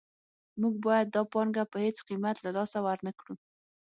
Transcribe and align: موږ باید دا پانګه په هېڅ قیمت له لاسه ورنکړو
موږ 0.61 0.73
باید 0.87 1.07
دا 1.15 1.21
پانګه 1.31 1.63
په 1.71 1.77
هېڅ 1.85 1.97
قیمت 2.09 2.37
له 2.45 2.49
لاسه 2.57 2.77
ورنکړو 2.85 3.33